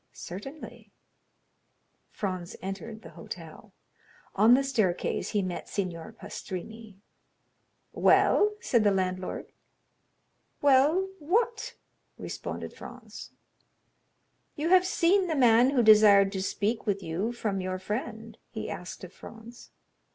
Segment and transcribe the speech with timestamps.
[0.13, 0.91] "Certainly."
[2.09, 3.71] Franz entered the hotel.
[4.33, 6.95] On the staircase he met Signor Pastrini.
[7.93, 9.51] "Well?" said the landlord.
[10.59, 11.75] "Well—what?"
[12.17, 13.29] responded Franz.
[14.55, 18.71] "You have seen the man who desired to speak with you from your friend?" he
[18.71, 19.69] asked of Franz.